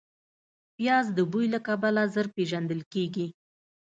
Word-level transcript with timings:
پیاز 0.75 1.05
د 1.17 1.19
بوی 1.31 1.45
له 1.53 1.59
کبله 1.67 2.01
ژر 2.13 2.27
پېژندل 2.35 2.81
کېږي 2.93 3.27